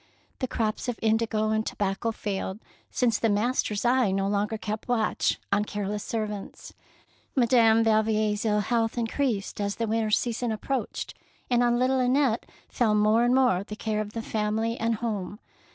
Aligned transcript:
The 0.39 0.47
crops 0.47 0.87
of 0.87 0.97
indigo 0.99 1.49
and 1.51 1.63
tobacco 1.63 2.11
failed, 2.11 2.57
since 2.89 3.19
the 3.19 3.29
master's 3.29 3.85
eye 3.85 4.09
no 4.09 4.27
longer 4.27 4.57
kept 4.57 4.87
watch 4.87 5.37
on 5.51 5.63
careless 5.63 6.03
servants. 6.03 6.73
Madame 7.35 7.83
Yalvier's 7.85 8.43
ill 8.43 8.61
health 8.61 8.97
increased 8.97 9.61
as 9.61 9.75
the 9.75 9.85
winter 9.85 10.09
season 10.09 10.51
approached, 10.51 11.13
and 11.51 11.61
on 11.61 11.77
little 11.77 11.99
Annette 11.99 12.47
fell 12.67 12.95
more 12.95 13.23
and 13.23 13.35
more 13.35 13.63
the 13.63 13.75
care 13.75 14.01
of 14.01 14.13
the 14.13 14.23
family 14.23 14.75
and 14.75 14.95
home. 14.95 15.37